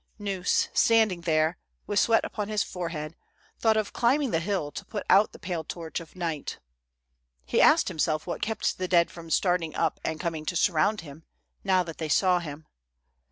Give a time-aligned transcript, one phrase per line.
[0.17, 3.13] Gneuss, standing there, with sweat upon his foreliead,
[3.59, 6.57] thought of climbing the hill to put out the pale torch of night.
[7.53, 11.23] lie asked himself what kept the dead from starting up and coming to surround him,
[11.63, 12.65] now that they saw him.